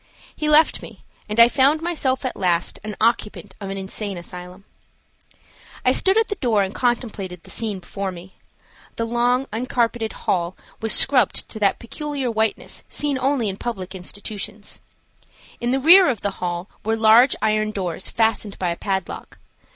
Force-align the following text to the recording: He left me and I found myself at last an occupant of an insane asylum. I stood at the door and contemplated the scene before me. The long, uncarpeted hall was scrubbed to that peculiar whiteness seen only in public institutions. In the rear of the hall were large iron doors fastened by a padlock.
He 0.35 0.49
left 0.49 0.81
me 0.81 1.03
and 1.29 1.39
I 1.39 1.47
found 1.47 1.79
myself 1.83 2.25
at 2.25 2.35
last 2.35 2.79
an 2.83 2.95
occupant 2.99 3.53
of 3.61 3.69
an 3.69 3.77
insane 3.77 4.17
asylum. 4.17 4.65
I 5.85 5.91
stood 5.91 6.17
at 6.17 6.27
the 6.27 6.37
door 6.41 6.63
and 6.63 6.73
contemplated 6.73 7.43
the 7.43 7.51
scene 7.51 7.77
before 7.77 8.11
me. 8.11 8.33
The 8.95 9.05
long, 9.05 9.45
uncarpeted 9.53 10.11
hall 10.25 10.55
was 10.81 10.91
scrubbed 10.91 11.47
to 11.49 11.59
that 11.59 11.77
peculiar 11.77 12.31
whiteness 12.31 12.83
seen 12.87 13.19
only 13.19 13.47
in 13.47 13.57
public 13.57 13.93
institutions. 13.93 14.81
In 15.59 15.69
the 15.69 15.79
rear 15.79 16.09
of 16.09 16.21
the 16.21 16.31
hall 16.41 16.67
were 16.83 16.97
large 16.97 17.35
iron 17.39 17.69
doors 17.69 18.09
fastened 18.09 18.57
by 18.57 18.69
a 18.69 18.77
padlock. 18.77 19.37